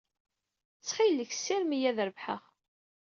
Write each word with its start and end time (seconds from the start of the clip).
Ttxil-k, 0.79 1.31
ssirem-iyi 1.35 1.89
ad 1.89 1.99
rebḥeɣ. 2.07 2.41